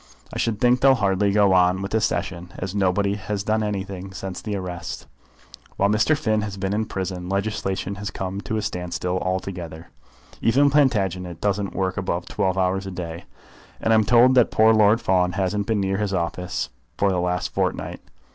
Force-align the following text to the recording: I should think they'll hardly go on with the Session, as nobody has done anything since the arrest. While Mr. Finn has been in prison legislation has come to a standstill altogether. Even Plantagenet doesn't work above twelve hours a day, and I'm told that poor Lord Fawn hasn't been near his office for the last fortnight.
I 0.33 0.39
should 0.39 0.59
think 0.59 0.79
they'll 0.81 0.95
hardly 0.95 1.31
go 1.31 1.53
on 1.53 1.83
with 1.83 1.91
the 1.91 2.01
Session, 2.01 2.51
as 2.57 2.73
nobody 2.73 3.13
has 3.13 3.43
done 3.43 3.61
anything 3.61 4.13
since 4.13 4.41
the 4.41 4.55
arrest. 4.55 5.05
While 5.77 5.89
Mr. 5.91 6.17
Finn 6.17 6.41
has 6.41 6.57
been 6.57 6.73
in 6.73 6.87
prison 6.87 7.29
legislation 7.29 7.93
has 8.01 8.09
come 8.09 8.41
to 8.41 8.57
a 8.57 8.63
standstill 8.63 9.19
altogether. 9.19 9.91
Even 10.41 10.71
Plantagenet 10.71 11.39
doesn't 11.39 11.75
work 11.75 11.97
above 11.97 12.25
twelve 12.25 12.57
hours 12.57 12.87
a 12.87 12.91
day, 12.91 13.25
and 13.79 13.93
I'm 13.93 14.03
told 14.03 14.33
that 14.33 14.49
poor 14.49 14.73
Lord 14.73 14.99
Fawn 14.99 15.33
hasn't 15.33 15.67
been 15.67 15.79
near 15.81 15.97
his 15.99 16.15
office 16.15 16.71
for 16.97 17.11
the 17.11 17.19
last 17.21 17.53
fortnight. 17.53 18.01